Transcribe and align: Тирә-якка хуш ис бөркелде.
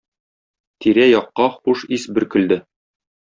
Тирә-якка 0.85 1.45
хуш 1.57 1.85
ис 1.99 2.07
бөркелде. 2.17 2.59